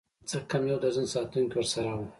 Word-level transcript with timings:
څه 0.29 0.37
کم 0.49 0.63
يو 0.69 0.77
درجن 0.83 1.07
ساتونکي 1.13 1.55
ورسره 1.57 1.91
وو. 1.95 2.05